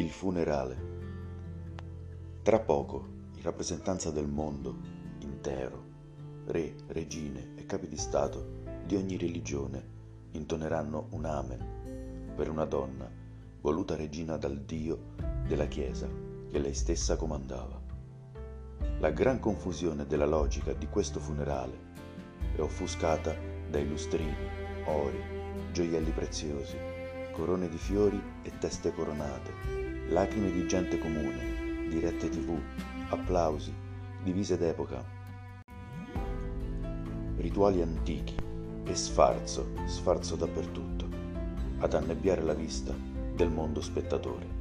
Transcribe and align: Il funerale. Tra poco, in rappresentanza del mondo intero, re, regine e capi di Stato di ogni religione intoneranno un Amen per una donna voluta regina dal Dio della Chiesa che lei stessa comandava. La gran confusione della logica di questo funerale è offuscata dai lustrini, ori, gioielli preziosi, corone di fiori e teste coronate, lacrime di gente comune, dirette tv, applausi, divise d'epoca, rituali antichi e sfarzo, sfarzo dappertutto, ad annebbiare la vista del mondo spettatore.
Il 0.00 0.08
funerale. 0.08 0.78
Tra 2.40 2.58
poco, 2.58 3.06
in 3.34 3.42
rappresentanza 3.42 4.10
del 4.10 4.28
mondo 4.28 4.74
intero, 5.18 5.84
re, 6.46 6.74
regine 6.86 7.50
e 7.56 7.66
capi 7.66 7.86
di 7.86 7.98
Stato 7.98 8.62
di 8.86 8.96
ogni 8.96 9.18
religione 9.18 9.84
intoneranno 10.30 11.08
un 11.10 11.26
Amen 11.26 12.32
per 12.34 12.48
una 12.48 12.64
donna 12.64 13.12
voluta 13.60 13.94
regina 13.94 14.38
dal 14.38 14.62
Dio 14.62 15.16
della 15.46 15.66
Chiesa 15.66 16.08
che 16.50 16.58
lei 16.58 16.72
stessa 16.72 17.16
comandava. 17.16 17.78
La 19.00 19.10
gran 19.10 19.38
confusione 19.38 20.06
della 20.06 20.24
logica 20.24 20.72
di 20.72 20.88
questo 20.88 21.20
funerale 21.20 21.78
è 22.56 22.60
offuscata 22.60 23.36
dai 23.68 23.86
lustrini, 23.86 24.48
ori, 24.86 25.22
gioielli 25.72 26.10
preziosi, 26.12 26.99
corone 27.40 27.70
di 27.70 27.78
fiori 27.78 28.22
e 28.42 28.58
teste 28.58 28.92
coronate, 28.92 29.50
lacrime 30.10 30.52
di 30.52 30.68
gente 30.68 30.98
comune, 30.98 31.88
dirette 31.88 32.28
tv, 32.28 32.54
applausi, 33.08 33.72
divise 34.22 34.58
d'epoca, 34.58 35.02
rituali 37.38 37.80
antichi 37.80 38.36
e 38.84 38.94
sfarzo, 38.94 39.72
sfarzo 39.86 40.36
dappertutto, 40.36 41.08
ad 41.78 41.94
annebbiare 41.94 42.42
la 42.42 42.52
vista 42.52 42.94
del 43.34 43.48
mondo 43.48 43.80
spettatore. 43.80 44.59